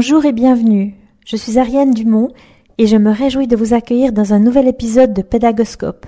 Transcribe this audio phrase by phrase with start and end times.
[0.00, 0.94] Bonjour et bienvenue.
[1.26, 2.28] Je suis Ariane Dumont
[2.78, 6.06] et je me réjouis de vous accueillir dans un nouvel épisode de Pédagoscope.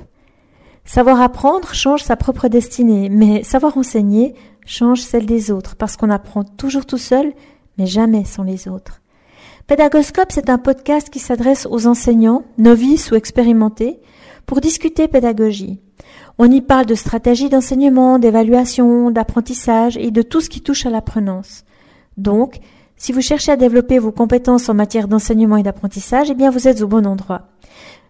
[0.84, 6.08] Savoir apprendre change sa propre destinée, mais savoir enseigner change celle des autres parce qu'on
[6.08, 7.32] apprend toujours tout seul,
[7.78, 9.02] mais jamais sans les autres.
[9.66, 13.98] Pédagoscope, c'est un podcast qui s'adresse aux enseignants, novices ou expérimentés,
[14.46, 15.80] pour discuter pédagogie.
[16.38, 20.90] On y parle de stratégie d'enseignement, d'évaluation, d'apprentissage et de tout ce qui touche à
[20.90, 21.64] l'apprenance.
[22.16, 22.60] Donc,
[23.00, 26.68] si vous cherchez à développer vos compétences en matière d'enseignement et d'apprentissage, eh bien vous
[26.68, 27.48] êtes au bon endroit.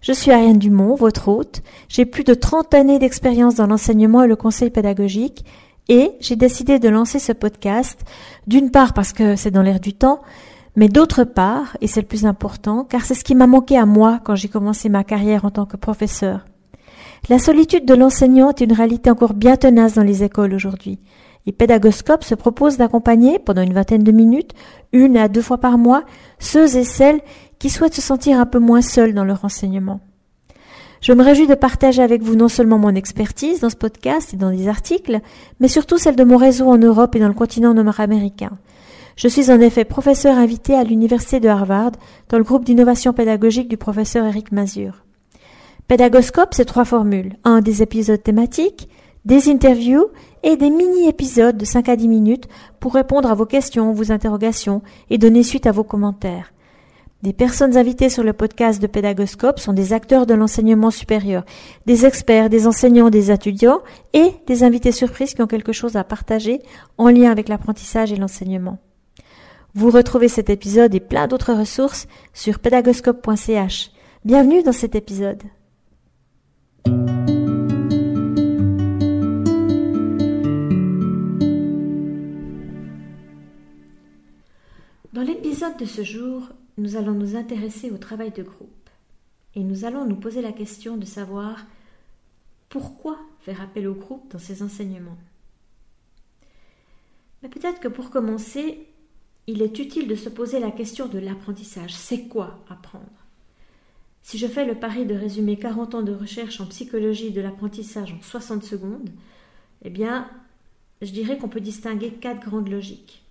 [0.01, 1.63] Je suis Ariane Dumont, votre hôte.
[1.89, 5.45] J'ai plus de 30 années d'expérience dans l'enseignement et le conseil pédagogique
[5.89, 8.01] et j'ai décidé de lancer ce podcast,
[8.49, 10.23] d'une part parce que c'est dans l'air du temps,
[10.75, 13.87] mais d'autre part, et c'est le plus important, car c'est ce qui m'a manqué à
[13.87, 16.47] moi quand j'ai commencé ma carrière en tant que professeur.
[17.29, 20.99] La solitude de l'enseignant est une réalité encore bien tenace dans les écoles aujourd'hui.
[21.47, 24.53] Et Pédagoscope se propose d'accompagner, pendant une vingtaine de minutes,
[24.93, 26.05] une à deux fois par mois,
[26.39, 27.21] ceux et celles
[27.59, 30.01] qui souhaitent se sentir un peu moins seuls dans leur enseignement.
[31.01, 34.37] Je me réjouis de partager avec vous non seulement mon expertise dans ce podcast et
[34.37, 35.21] dans des articles,
[35.59, 38.59] mais surtout celle de mon réseau en Europe et dans le continent nord-américain.
[39.17, 41.93] Je suis en effet professeur invité à l'Université de Harvard
[42.29, 45.05] dans le groupe d'innovation pédagogique du professeur Eric Mazur.
[45.89, 47.37] Pédagoscope, c'est trois formules.
[47.45, 48.89] Un, des épisodes thématiques,
[49.25, 50.07] des interviews
[50.43, 54.83] et des mini-épisodes de 5 à 10 minutes pour répondre à vos questions, vos interrogations
[55.11, 56.53] et donner suite à vos commentaires.
[57.23, 61.45] Des personnes invitées sur le podcast de Pédagoscope sont des acteurs de l'enseignement supérieur,
[61.85, 63.83] des experts, des enseignants, des étudiants
[64.15, 66.63] et des invités surprises qui ont quelque chose à partager
[66.97, 68.79] en lien avec l'apprentissage et l'enseignement.
[69.75, 73.91] Vous retrouvez cet épisode et plein d'autres ressources sur pédagoscope.ch.
[74.25, 75.43] Bienvenue dans cet épisode.
[85.13, 88.91] Dans l'épisode de ce jour, nous allons nous intéresser au travail de groupe
[89.57, 91.67] et nous allons nous poser la question de savoir
[92.69, 95.19] pourquoi faire appel au groupe dans ces enseignements.
[97.43, 98.87] Mais peut-être que pour commencer,
[99.49, 101.93] il est utile de se poser la question de l'apprentissage.
[101.93, 103.05] C'est quoi apprendre?
[104.23, 108.13] Si je fais le pari de résumer 40 ans de recherche en psychologie de l'apprentissage
[108.13, 109.11] en 60 secondes,
[109.83, 110.31] eh bien,
[111.03, 113.25] je dirais qu'on peut distinguer quatre grandes logiques.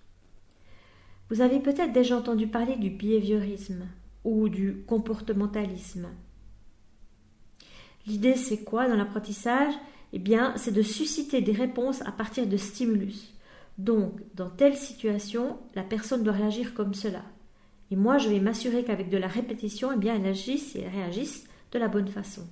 [1.30, 3.86] Vous avez peut-être déjà entendu parler du behaviorisme
[4.24, 6.08] ou du comportementalisme.
[8.06, 9.72] L'idée, c'est quoi dans l'apprentissage?
[10.12, 13.32] Eh bien, c'est de susciter des réponses à partir de stimulus.
[13.78, 17.22] Donc, dans telle situation, la personne doit réagir comme cela.
[17.92, 20.92] Et moi, je vais m'assurer qu'avec de la répétition, eh bien, elle agisse et elle
[20.92, 22.42] réagisse de la bonne façon.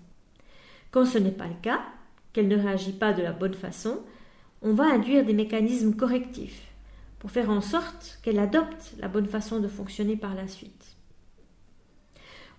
[0.92, 1.80] Quand ce n'est pas le cas,
[2.32, 3.98] qu'elle ne réagit pas de la bonne façon,
[4.62, 6.67] on va induire des mécanismes correctifs
[7.18, 10.96] pour faire en sorte qu'elle adopte la bonne façon de fonctionner par la suite.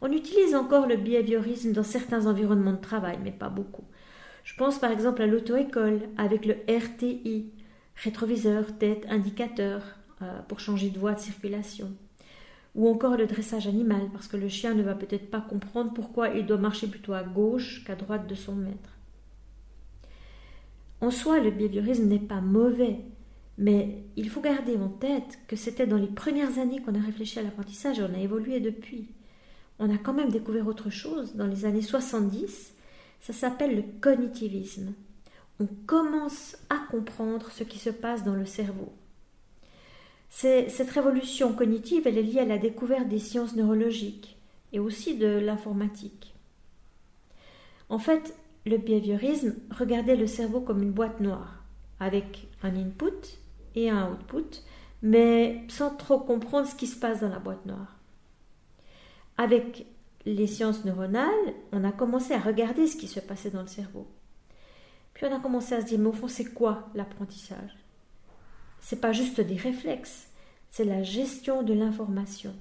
[0.01, 3.83] On utilise encore le behaviorisme dans certains environnements de travail, mais pas beaucoup.
[4.43, 7.51] Je pense par exemple à l'auto-école avec le RTI,
[7.95, 9.83] rétroviseur, tête, indicateur,
[10.21, 11.93] euh, pour changer de voie de circulation.
[12.75, 16.29] Ou encore le dressage animal, parce que le chien ne va peut-être pas comprendre pourquoi
[16.29, 18.97] il doit marcher plutôt à gauche qu'à droite de son maître.
[21.01, 22.99] En soi, le behaviorisme n'est pas mauvais,
[23.59, 27.39] mais il faut garder en tête que c'était dans les premières années qu'on a réfléchi
[27.39, 29.09] à l'apprentissage et on a évolué depuis.
[29.79, 32.73] On a quand même découvert autre chose dans les années 70.
[33.19, 34.93] Ça s'appelle le cognitivisme.
[35.59, 38.93] On commence à comprendre ce qui se passe dans le cerveau.
[40.29, 44.37] Cette révolution cognitive, elle est liée à la découverte des sciences neurologiques
[44.71, 46.33] et aussi de l'informatique.
[47.89, 48.33] En fait,
[48.65, 51.65] le behaviorisme regardait le cerveau comme une boîte noire,
[51.99, 53.39] avec un input
[53.75, 54.63] et un output,
[55.01, 57.95] mais sans trop comprendre ce qui se passe dans la boîte noire.
[59.37, 59.85] Avec
[60.25, 64.07] les sciences neuronales, on a commencé à regarder ce qui se passait dans le cerveau.
[65.13, 67.77] Puis on a commencé à se dire, mais au fond, c'est quoi l'apprentissage?
[68.79, 70.27] C'est pas juste des réflexes,
[70.71, 72.53] c'est la gestion de l'information.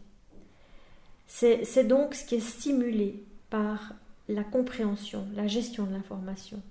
[1.26, 3.92] C'est donc ce qui est stimulé par
[4.28, 6.62] la compréhension, la gestion de l'information.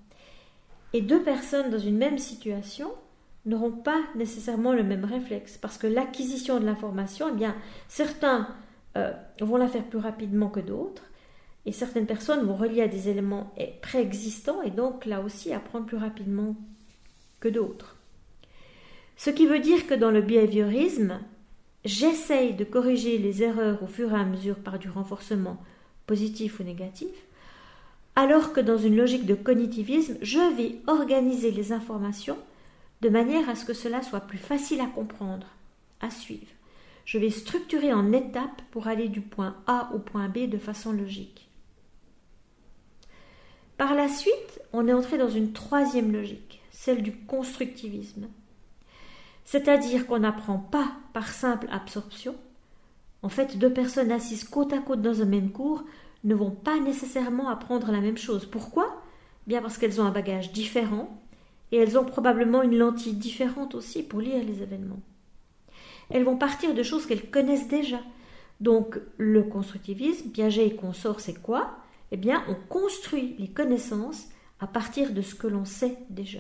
[0.94, 2.92] Et deux personnes dans une même situation
[3.48, 7.56] n'auront pas nécessairement le même réflexe parce que l'acquisition de l'information, eh bien,
[7.88, 8.48] certains
[8.98, 9.12] euh,
[9.42, 11.04] vont la faire plus rapidement que d'autres
[11.66, 15.98] et certaines personnes vont relier à des éléments préexistants et donc là aussi apprendre plus
[15.98, 16.56] rapidement
[17.40, 17.98] que d'autres.
[19.16, 21.20] Ce qui veut dire que dans le behaviorisme,
[21.86, 25.58] j'essaye de corriger les erreurs au fur et à mesure par du renforcement
[26.06, 27.10] positif ou négatif,
[28.16, 32.38] alors que dans une logique de cognitivisme, je vais organiser les informations
[33.02, 35.48] de manière à ce que cela soit plus facile à comprendre,
[36.00, 36.48] à suivre.
[37.06, 40.92] je vais structurer en étapes pour aller du point A au point B de façon
[40.92, 41.50] logique.
[43.78, 48.28] Par la suite, on est entré dans une troisième logique, celle du constructivisme.
[49.46, 52.36] C'est-à-dire qu'on n'apprend pas par simple absorption.
[53.22, 55.86] En fait, deux personnes assises côte à côte dans un même cours
[56.26, 58.46] ne vont pas nécessairement apprendre la même chose.
[58.46, 59.02] Pourquoi?
[59.46, 61.22] Bien parce qu'elles ont un bagage différent
[61.72, 65.02] et elles ont probablement une lentille différente aussi pour lire les événements.
[66.10, 68.00] Elles vont partir de choses qu'elles connaissent déjà.
[68.62, 71.78] Donc le constructivisme, Piaget et consorts, c'est quoi?
[72.12, 74.28] Eh bien, on construit les connaissances
[74.60, 76.40] à partir de ce que l'on sait déjà.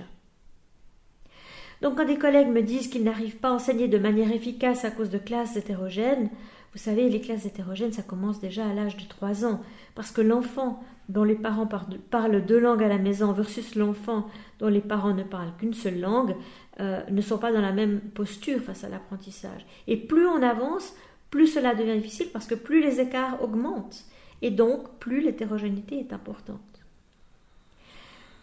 [1.81, 4.91] Donc quand des collègues me disent qu'ils n'arrivent pas à enseigner de manière efficace à
[4.91, 6.29] cause de classes hétérogènes,
[6.73, 9.61] vous savez, les classes hétérogènes, ça commence déjà à l'âge de 3 ans,
[9.95, 11.67] parce que l'enfant dont les parents
[12.09, 14.27] parlent deux langues à la maison versus l'enfant
[14.59, 16.35] dont les parents ne parlent qu'une seule langue,
[16.79, 19.65] euh, ne sont pas dans la même posture face à l'apprentissage.
[19.87, 20.93] Et plus on avance,
[21.29, 24.05] plus cela devient difficile parce que plus les écarts augmentent,
[24.41, 26.61] et donc plus l'hétérogénéité est importante.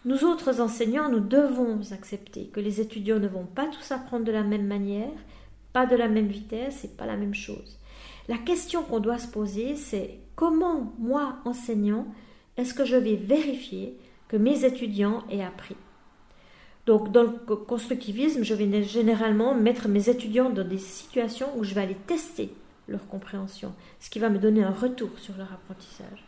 [0.05, 4.31] Nous autres enseignants, nous devons accepter que les étudiants ne vont pas tous apprendre de
[4.31, 5.09] la même manière,
[5.73, 7.79] pas de la même vitesse et pas la même chose.
[8.27, 12.07] La question qu'on doit se poser, c'est comment, moi, enseignant,
[12.57, 13.97] est-ce que je vais vérifier
[14.27, 15.75] que mes étudiants aient appris?
[16.85, 21.73] Donc, dans le constructivisme, je vais généralement mettre mes étudiants dans des situations où je
[21.73, 22.51] vais aller tester
[22.87, 26.23] leur compréhension, ce qui va me donner un retour sur leur apprentissage.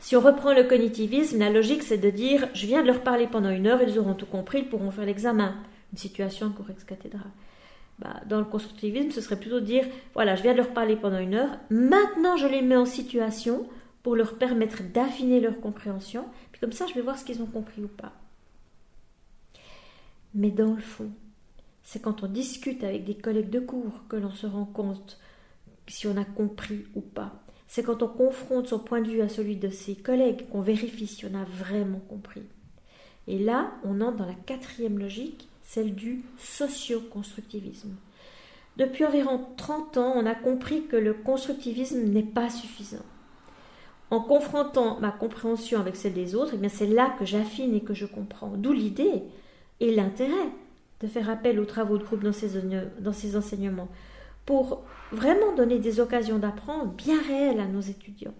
[0.00, 3.26] Si on reprend le cognitivisme, la logique c'est de dire je viens de leur parler
[3.26, 5.54] pendant une heure, ils auront tout compris, ils pourront faire l'examen.
[5.92, 7.30] Une situation de cathédrale.
[8.00, 11.20] Bah, dans le constructivisme, ce serait plutôt dire voilà, je viens de leur parler pendant
[11.20, 13.66] une heure, maintenant je les mets en situation
[14.04, 17.46] pour leur permettre d'affiner leur compréhension, puis comme ça je vais voir ce qu'ils ont
[17.46, 18.12] compris ou pas.
[20.34, 21.10] Mais dans le fond,
[21.82, 25.18] c'est quand on discute avec des collègues de cours que l'on se rend compte
[25.86, 27.32] si on a compris ou pas.
[27.66, 31.06] C'est quand on confronte son point de vue à celui de ses collègues qu'on vérifie
[31.06, 32.42] si on a vraiment compris.
[33.26, 37.96] Et là, on entre dans la quatrième logique celle du socio-constructivisme.
[38.76, 43.04] Depuis environ 30 ans, on a compris que le constructivisme n'est pas suffisant.
[44.14, 47.94] En confrontant ma compréhension avec celle des autres, eh c'est là que j'affine et que
[47.94, 48.52] je comprends.
[48.56, 49.24] D'où l'idée
[49.80, 50.50] et l'intérêt
[51.00, 53.88] de faire appel aux travaux de groupe dans ces, enseignements,
[54.46, 58.34] pour vraiment donner des occasions d'apprendre bien réelles à nos étudiants.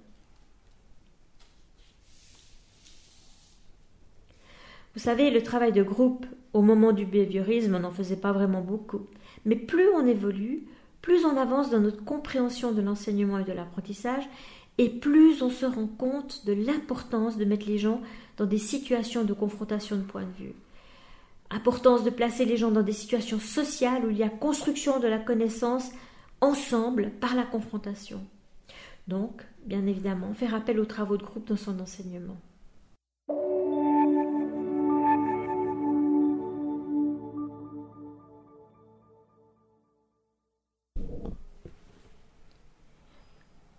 [4.94, 9.08] Vous savez, le travail de groupe au moment du behaviorisme, n'en faisait pas vraiment beaucoup.
[9.44, 10.68] Mais plus on évolue,
[11.02, 14.22] plus on avance dans notre compréhension de l'enseignement et de l'apprentissage,
[14.78, 18.00] et plus on se rend compte de l'importance de mettre les gens
[18.36, 20.54] dans des situations de confrontation de point de vue.
[21.50, 25.06] Importance de placer les gens dans des situations sociales où il y a construction de
[25.06, 25.90] la connaissance
[26.40, 28.20] ensemble par la confrontation.
[29.06, 32.36] Donc, bien évidemment, faire appel aux travaux de groupe dans son enseignement.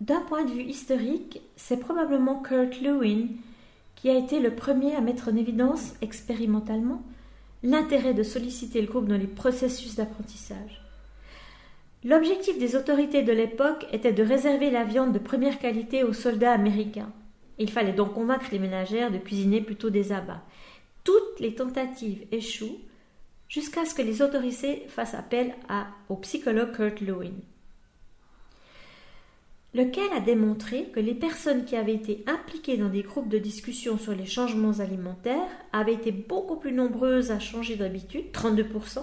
[0.06, 3.26] D'un point de vue historique, c'est probablement Kurt Lewin
[3.96, 7.02] qui a été le premier à mettre en évidence expérimentalement
[7.64, 10.80] l'intérêt de solliciter le groupe dans les processus d'apprentissage.
[12.04, 16.52] L'objectif des autorités de l'époque était de réserver la viande de première qualité aux soldats
[16.52, 17.10] américains.
[17.58, 20.44] Il fallait donc convaincre les ménagères de cuisiner plutôt des abats.
[21.02, 22.78] Toutes les tentatives échouent
[23.48, 25.56] jusqu'à ce que les autorités fassent appel
[26.08, 27.34] au psychologue Kurt Lewin
[29.76, 33.98] lequel a démontré que les personnes qui avaient été impliquées dans des groupes de discussion
[33.98, 39.02] sur les changements alimentaires avaient été beaucoup plus nombreuses à changer d'habitude, 32%,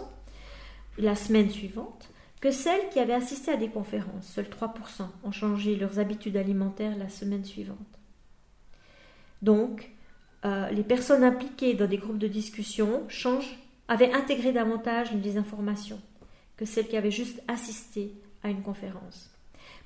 [0.98, 2.10] la semaine suivante,
[2.42, 6.98] que celles qui avaient assisté à des conférences, seuls 3% ont changé leurs habitudes alimentaires
[6.98, 7.77] la semaine suivante.
[9.42, 9.92] Donc,
[10.44, 13.03] euh, les personnes impliquées dans des groupes de discussion
[13.88, 16.01] avaient intégré davantage les informations
[16.58, 18.13] que celles qui avaient juste assisté
[18.44, 19.30] à une conférence.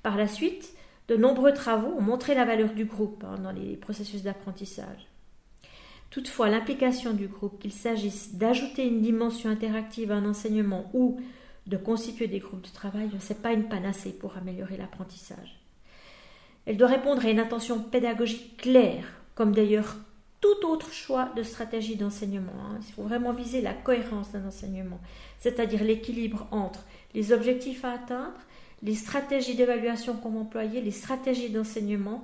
[0.01, 0.74] Par la suite,
[1.07, 5.07] de nombreux travaux ont montré la valeur du groupe hein, dans les processus d'apprentissage.
[6.09, 11.19] Toutefois, l'implication du groupe, qu'il s'agisse d'ajouter une dimension interactive à un enseignement ou
[11.65, 15.59] de constituer des groupes de travail, ce n'est pas une panacée pour améliorer l'apprentissage.
[16.65, 19.97] Elle doit répondre à une intention pédagogique claire, comme d'ailleurs
[20.41, 22.53] tout autre choix de stratégie d'enseignement.
[22.61, 22.79] Hein.
[22.87, 24.99] Il faut vraiment viser la cohérence d'un enseignement,
[25.39, 28.39] c'est-à-dire l'équilibre entre les objectifs à atteindre
[28.81, 32.24] les stratégies d'évaluation qu'on va employer, les stratégies d'enseignement.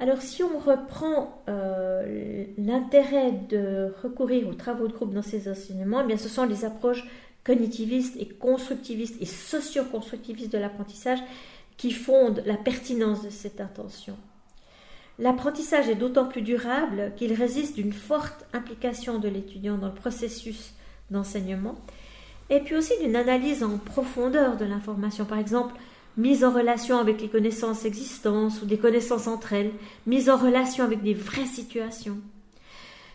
[0.00, 6.02] Alors si on reprend euh, l'intérêt de recourir aux travaux de groupe dans ces enseignements,
[6.02, 7.04] eh bien ce sont les approches
[7.42, 11.20] cognitivistes et constructivistes et socio-constructivistes de l'apprentissage
[11.76, 14.16] qui fondent la pertinence de cette intention.
[15.18, 20.74] L'apprentissage est d'autant plus durable qu'il résiste d'une forte implication de l'étudiant dans le processus
[21.10, 21.76] d'enseignement
[22.50, 25.24] et puis aussi d'une analyse en profondeur de l'information.
[25.24, 25.74] Par exemple,
[26.16, 29.72] mise en relation avec les connaissances existantes ou des connaissances entre elles,
[30.06, 32.18] mise en relation avec des vraies situations.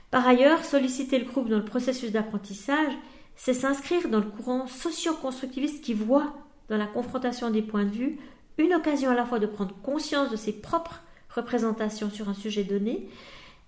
[0.09, 2.93] Par ailleurs, solliciter le groupe dans le processus d'apprentissage,
[3.35, 6.33] c'est s'inscrire dans le courant socio-constructiviste qui voit
[6.69, 8.19] dans la confrontation des points de vue
[8.57, 12.63] une occasion à la fois de prendre conscience de ses propres représentations sur un sujet
[12.63, 13.07] donné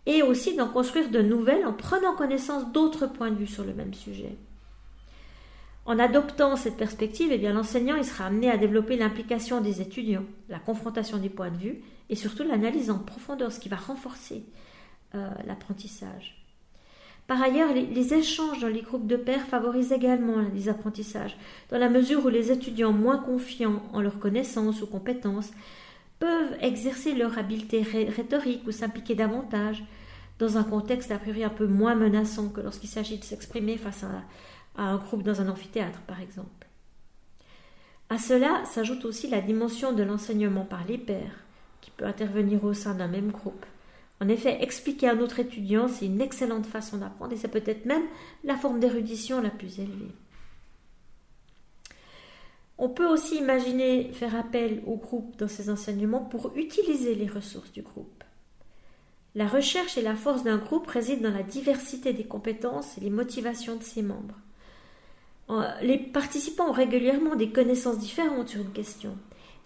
[0.06, 3.74] et aussi d'en construire de nouvelles en prenant connaissance d'autres points de vue sur le
[3.74, 4.36] même sujet.
[5.86, 11.18] En adoptant cette perspective, eh l'enseignant sera amené à développer l'implication des étudiants, la confrontation
[11.18, 14.44] des points de vue et surtout l'analyse en profondeur, ce qui va renforcer
[15.16, 16.42] euh, l'apprentissage.
[17.28, 21.38] Par ailleurs, les, échanges dans les groupes de pairs favorisent également les apprentissages,
[21.70, 25.52] dans la mesure où les étudiants moins confiants en leurs connaissances ou compétences
[26.22, 29.84] peuvent exercer leur habileté rhétorique ou s'impliquer davantage
[30.38, 34.04] dans un contexte a priori un peu moins menaçant que lorsqu'il s'agit de s'exprimer face
[34.04, 34.24] à,
[34.82, 36.68] un groupe dans un amphithéâtre, par exemple.
[38.10, 41.44] À cela s'ajoute aussi la dimension de l'enseignement par les pairs,
[41.82, 43.66] qui peut intervenir au sein d'un même groupe.
[44.22, 47.86] En effet, expliquer à un autre étudiant, c'est une excellente façon d'apprendre et c'est peut-être
[47.86, 48.04] même
[48.44, 50.14] la forme d'érudition la plus élevée.
[52.84, 57.72] On peut aussi imaginer faire appel au groupe dans ces enseignements pour utiliser les ressources
[57.72, 58.24] du groupe.
[59.36, 63.12] La recherche et la force d'un groupe résident dans la diversité des compétences et les
[63.12, 64.40] motivations de ses membres.
[65.84, 69.16] Les participants ont régulièrement des connaissances différentes sur une question.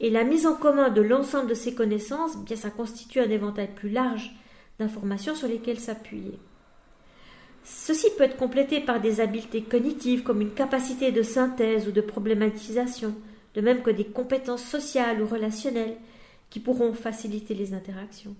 [0.01, 3.69] Et la mise en commun de l'ensemble de ces connaissances, bien ça constitue un éventail
[3.73, 4.35] plus large
[4.77, 6.37] d'informations sur lesquelles s'appuyer.
[7.65, 12.01] Ceci peut être complété par des habiletés cognitives comme une capacité de synthèse ou de
[12.01, 13.15] problématisation,
[13.55, 15.97] de même que des compétences sociales ou relationnelles
[16.51, 18.35] qui pourront faciliter les interactions.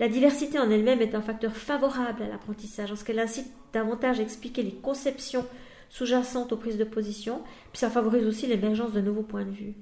[0.00, 4.18] La diversité en elle-même est un facteur favorable à l'apprentissage, en ce qu'elle incite davantage
[4.18, 5.46] à expliquer les conceptions
[5.88, 9.74] sous-jacentes aux prises de position, puis ça favorise aussi l'émergence de nouveaux points de vue.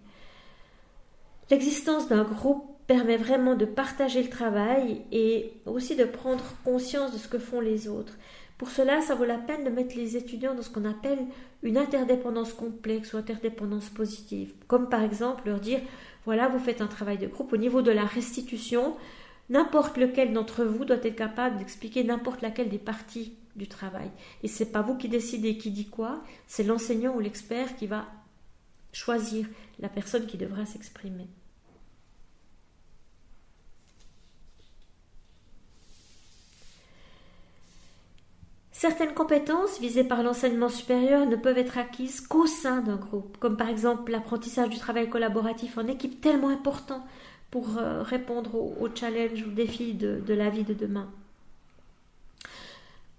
[1.50, 7.18] L'existence d'un groupe permet vraiment de partager le travail et aussi de prendre conscience de
[7.18, 8.14] ce que font les autres.
[8.58, 11.24] Pour cela, ça vaut la peine de mettre les étudiants dans ce qu'on appelle
[11.62, 14.52] une interdépendance complexe ou interdépendance positive.
[14.66, 15.80] Comme par exemple leur dire,
[16.24, 18.96] voilà, vous faites un travail de groupe au niveau de la restitution,
[19.48, 24.10] n'importe lequel d'entre vous doit être capable d'expliquer n'importe laquelle des parties du travail.
[24.42, 28.06] Et c'est pas vous qui décidez qui dit quoi, c'est l'enseignant ou l'expert qui va
[28.92, 29.46] choisir
[29.78, 31.28] la personne qui devra s'exprimer.
[38.78, 43.56] Certaines compétences visées par l'enseignement supérieur ne peuvent être acquises qu'au sein d'un groupe, comme
[43.56, 47.04] par exemple l'apprentissage du travail collaboratif en équipe tellement important
[47.50, 51.08] pour euh, répondre aux, challenges, aux défis de la vie de demain.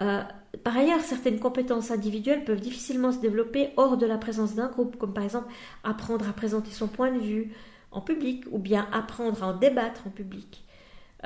[0.02, 0.24] Euh,
[0.64, 4.96] par ailleurs, certaines compétences individuelles peuvent difficilement se développer hors de la présence d'un groupe,
[4.96, 5.52] comme par exemple
[5.84, 7.52] apprendre à présenter son point de vue
[7.92, 10.64] en public ou bien apprendre à en débattre en public.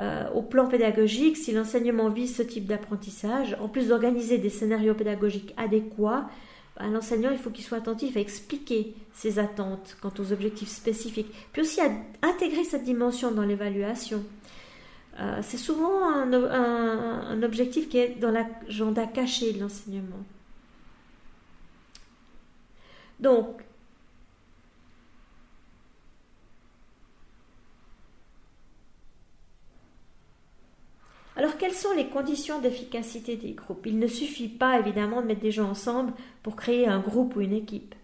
[0.00, 4.94] Euh, au plan pédagogique, si l'enseignement vise ce type d'apprentissage, en plus d'organiser des scénarios
[4.94, 6.28] pédagogiques adéquats,
[6.76, 11.32] à l'enseignant, il faut qu'il soit attentif à expliquer ses attentes quant aux objectifs spécifiques,
[11.52, 11.90] puis aussi à
[12.22, 14.24] intégrer cette dimension dans l'évaluation.
[15.20, 20.24] Euh, c'est souvent un, objectif qui est dans l'agenda caché de l'enseignement.
[23.20, 23.62] Donc,
[31.36, 33.86] Alors, quelles sont les conditions d'efficacité des groupes?
[33.86, 36.12] Il ne suffit pas, évidemment, de mettre des gens ensemble
[36.42, 37.94] pour créer un groupe ou une équipe.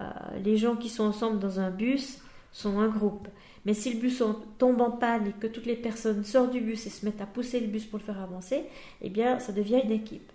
[0.00, 0.04] Euh,
[0.44, 2.18] les gens qui sont ensemble dans un bus
[2.52, 3.28] sont un groupe.
[3.64, 4.22] Mais si le bus
[4.58, 7.26] tombe en panne et que toutes les personnes sortent du bus et se mettent à
[7.26, 8.64] pousser le bus pour le faire avancer,
[9.02, 10.32] eh bien, ça devient une équipe.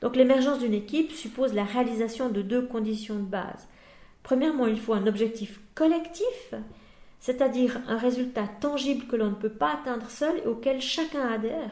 [0.00, 3.68] Donc l'émergence d'une équipe suppose la réalisation de deux conditions de base.
[4.22, 6.54] Premièrement, il faut un objectif collectif,
[7.20, 11.70] c'est-à-dire un résultat tangible que l'on ne peut pas atteindre seul et auquel chacun adhère.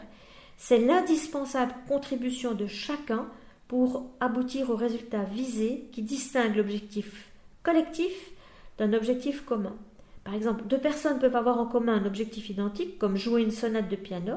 [0.57, 3.27] C'est l'indispensable contribution de chacun
[3.67, 7.31] pour aboutir au résultat visé qui distingue l'objectif
[7.63, 8.31] collectif
[8.79, 9.77] d'un objectif commun.
[10.25, 13.89] Par exemple, deux personnes peuvent avoir en commun un objectif identique, comme jouer une sonate
[13.89, 14.35] de piano,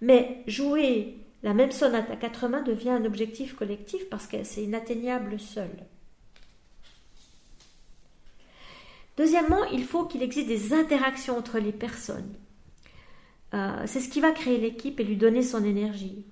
[0.00, 4.62] mais jouer la même sonate à quatre mains devient un objectif collectif parce que c'est
[4.62, 5.70] inatteignable seul.
[9.20, 12.32] Deuxièmement, il faut qu'il existe des interactions entre les personnes.
[13.52, 16.24] Euh, c'est ce qui va créer l'équipe et lui donner son énergie.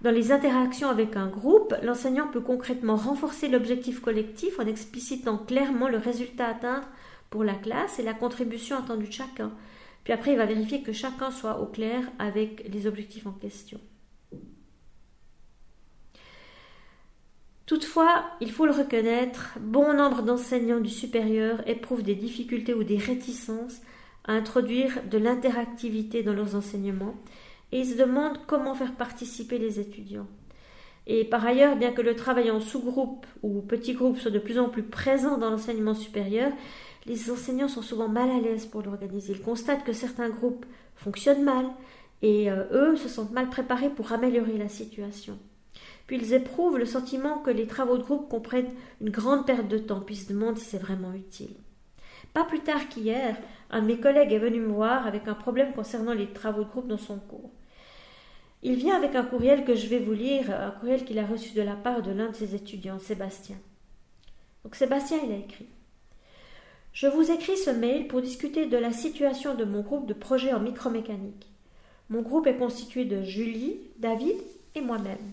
[0.00, 5.88] Dans les interactions avec un groupe, l'enseignant peut concrètement renforcer l'objectif collectif en explicitant clairement
[5.88, 6.86] le résultat à atteindre
[7.30, 9.50] pour la classe et la contribution attendue de chacun.
[10.04, 13.80] Puis après, il va vérifier que chacun soit au clair avec les objectifs en question.
[17.66, 22.96] Toutefois, il faut le reconnaître, bon nombre d'enseignants du supérieur éprouvent des difficultés ou des
[22.96, 23.80] réticences
[24.24, 27.16] à introduire de l'interactivité dans leurs enseignements
[27.72, 30.28] et ils se demandent comment faire participer les étudiants.
[31.08, 34.60] Et par ailleurs, bien que le travail en sous-groupe ou petit groupe soit de plus
[34.60, 36.52] en plus présent dans l'enseignement supérieur,
[37.06, 39.32] les enseignants sont souvent mal à l'aise pour l'organiser.
[39.32, 41.66] Ils constatent que certains groupes fonctionnent mal
[42.22, 45.36] et euh, eux se sentent mal préparés pour améliorer la situation.
[46.06, 49.78] Puis ils éprouvent le sentiment que les travaux de groupe comprennent une grande perte de
[49.78, 51.56] temps, puis se demandent si c'est vraiment utile.
[52.32, 53.36] Pas plus tard qu'hier,
[53.70, 56.68] un de mes collègues est venu me voir avec un problème concernant les travaux de
[56.68, 57.50] groupe dans son cours.
[58.62, 61.54] Il vient avec un courriel que je vais vous lire, un courriel qu'il a reçu
[61.54, 63.56] de la part de l'un de ses étudiants, Sébastien.
[64.64, 65.68] Donc Sébastien, il a écrit
[66.92, 70.52] Je vous écris ce mail pour discuter de la situation de mon groupe de projet
[70.52, 71.48] en micromécanique.
[72.08, 74.36] Mon groupe est constitué de Julie, David
[74.74, 75.32] et moi-même.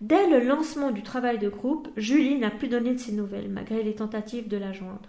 [0.00, 3.82] Dès le lancement du travail de groupe, Julie n'a plus donné de ses nouvelles, malgré
[3.82, 5.08] les tentatives de la joindre.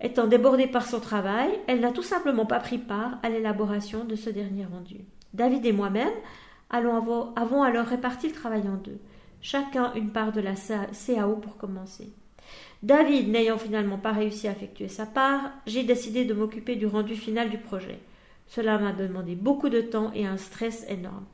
[0.00, 4.16] Étant débordée par son travail, elle n'a tout simplement pas pris part à l'élaboration de
[4.16, 4.96] ce dernier rendu.
[5.32, 6.12] David et moi-même
[6.70, 8.98] avons alors réparti le travail en deux,
[9.40, 12.12] chacun une part de la CAO pour commencer.
[12.82, 17.14] David n'ayant finalement pas réussi à effectuer sa part, j'ai décidé de m'occuper du rendu
[17.14, 18.00] final du projet.
[18.48, 21.24] Cela m'a demandé beaucoup de temps et un stress énorme.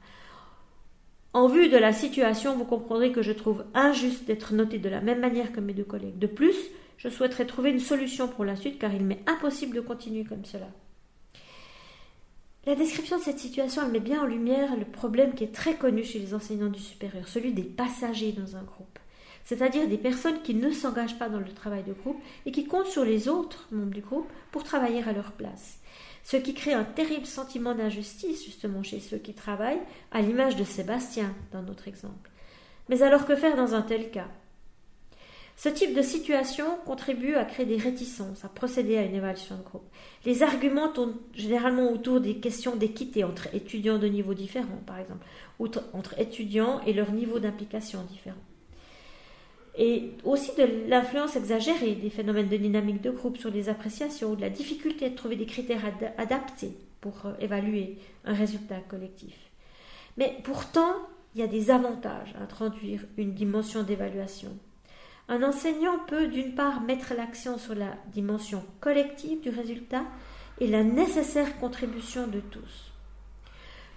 [1.32, 5.00] En vue de la situation, vous comprendrez que je trouve injuste d'être noté de la
[5.00, 6.18] même manière que mes deux collègues.
[6.18, 6.56] De plus,
[6.98, 10.44] je souhaiterais trouver une solution pour la suite car il m'est impossible de continuer comme
[10.44, 10.66] cela.
[12.66, 16.04] La description de cette situation met bien en lumière le problème qui est très connu
[16.04, 18.98] chez les enseignants du supérieur, celui des passagers dans un groupe,
[19.44, 22.86] c'est-à-dire des personnes qui ne s'engagent pas dans le travail de groupe et qui comptent
[22.88, 25.80] sur les autres membres du groupe pour travailler à leur place
[26.24, 30.64] ce qui crée un terrible sentiment d'injustice justement chez ceux qui travaillent, à l'image de
[30.64, 32.30] Sébastien dans notre exemple.
[32.88, 34.28] Mais alors que faire dans un tel cas?
[35.56, 39.62] Ce type de situation contribue à créer des réticences, à procéder à une évaluation de
[39.62, 39.88] groupe.
[40.24, 45.26] Les arguments tournent généralement autour des questions d'équité entre étudiants de niveaux différents, par exemple,
[45.58, 48.40] ou entre étudiants et leur niveau d'implication différent
[49.80, 54.42] et aussi de l'influence exagérée des phénomènes de dynamique de groupe sur les appréciations, de
[54.42, 55.82] la difficulté de trouver des critères
[56.18, 59.34] adaptés pour euh, évaluer un résultat collectif.
[60.18, 60.96] Mais pourtant,
[61.34, 64.50] il y a des avantages à introduire une dimension d'évaluation.
[65.30, 70.04] Un enseignant peut d'une part mettre l'accent sur la dimension collective du résultat
[70.60, 72.92] et la nécessaire contribution de tous.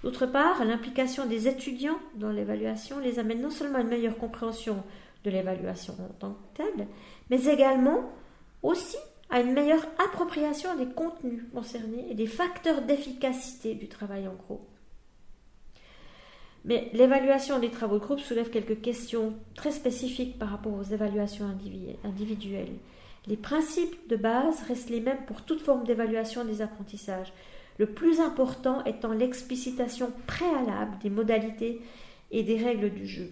[0.01, 4.83] D'autre part, l'implication des étudiants dans l'évaluation les amène non seulement à une meilleure compréhension
[5.23, 6.87] de l'évaluation en tant que telle,
[7.29, 8.09] mais également
[8.61, 8.97] aussi
[9.29, 14.67] à une meilleure appropriation des contenus concernés et des facteurs d'efficacité du travail en groupe.
[16.65, 21.47] Mais l'évaluation des travaux de groupe soulève quelques questions très spécifiques par rapport aux évaluations
[22.03, 22.77] individuelles.
[23.27, 27.33] Les principes de base restent les mêmes pour toute forme d'évaluation des apprentissages,
[27.79, 31.81] le plus important étant l'explicitation préalable des modalités
[32.31, 33.31] et des règles du jeu.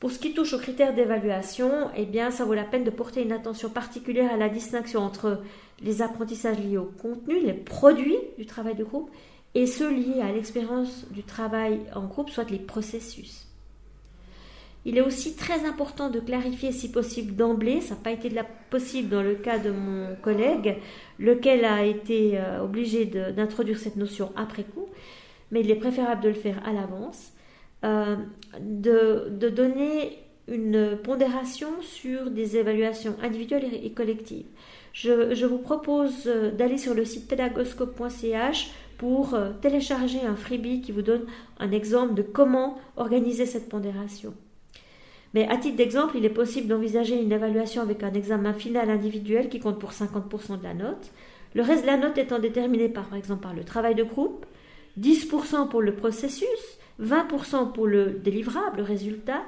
[0.00, 3.22] Pour ce qui touche aux critères d'évaluation, eh bien, ça vaut la peine de porter
[3.22, 5.42] une attention particulière à la distinction entre
[5.82, 9.10] les apprentissages liés au contenu, les produits du travail de groupe,
[9.56, 13.48] et ceux liés à l'expérience du travail en groupe, soit les processus.
[14.84, 18.30] Il est aussi très important de clarifier, si possible d'emblée, ça n'a pas été
[18.70, 20.76] possible dans le cas de mon collègue,
[21.18, 24.86] lequel a été euh, obligé d'introduire cette notion après coup,
[25.50, 27.32] mais il est préférable de le faire à l'avance
[27.84, 28.16] euh,
[28.60, 34.46] de, donner une pondération sur des évaluations individuelles et, collectives.
[34.92, 40.90] Je, vous propose euh, d'aller sur le site pédagoscope.ch pour euh, télécharger un freebie qui
[40.90, 41.26] vous donne
[41.60, 44.34] un exemple de comment organiser cette pondération.
[45.34, 49.48] Mais à titre d'exemple, il est possible d'envisager une évaluation avec un examen final individuel
[49.48, 51.12] qui compte pour 50% de la note,
[51.54, 54.46] le reste de la note étant déterminé par, par exemple par le travail de groupe,
[54.98, 59.42] 10% pour le processus, 20% pour le délivrable, le résultat,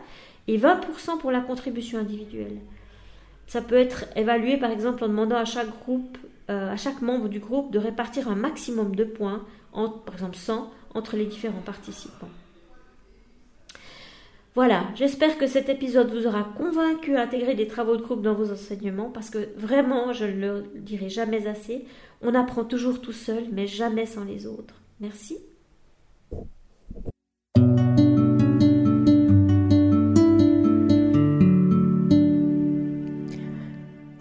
[0.48, 2.58] et 20% pour la contribution individuelle.
[3.46, 6.18] Ça peut être évalué par exemple en demandant à chaque groupe,
[6.50, 10.70] euh, à chaque membre du groupe de répartir un maximum de points, par exemple 100,
[10.94, 12.28] entre les différents participants.
[14.56, 18.34] Voilà, j'espère que cet épisode vous aura convaincu à intégrer des travaux de groupe dans
[18.34, 21.84] vos enseignements parce que vraiment, je ne le dirai jamais assez,
[22.20, 24.74] on apprend toujours tout seul, mais jamais sans les autres.
[24.98, 25.38] Merci.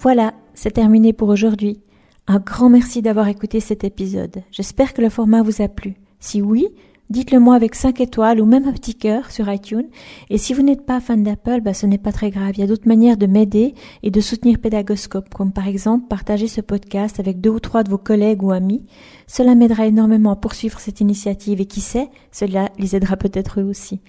[0.02, 1.82] Voilà, c'est terminé pour aujourd'hui.
[2.26, 4.44] Un grand merci d'avoir écouté cet épisode.
[4.50, 5.96] J'espère que le format vous a plu.
[6.22, 6.70] Si oui,
[7.10, 9.90] dites-le moi avec 5 étoiles ou même un petit cœur sur iTunes.
[10.30, 12.52] Et si vous n'êtes pas fan d'Apple, bah, ce n'est pas très grave.
[12.54, 16.48] Il y a d'autres manières de m'aider et de soutenir Pédagoscope, comme par exemple partager
[16.48, 18.86] ce podcast avec deux ou trois de vos collègues ou amis.
[19.28, 23.66] Cela m'aidera énormément à poursuivre cette initiative et qui sait, cela les aidera peut-être eux
[23.66, 24.00] aussi.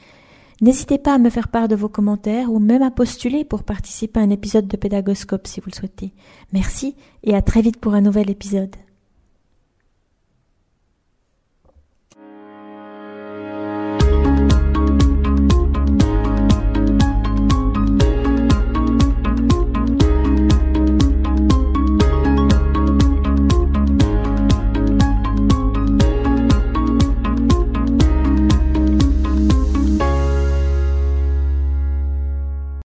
[0.60, 4.20] N'hésitez pas à me faire part de vos commentaires ou même à postuler pour participer
[4.20, 6.12] à un épisode de Pédagoscope si vous le souhaitez.
[6.52, 8.76] Merci et à très vite pour un nouvel épisode.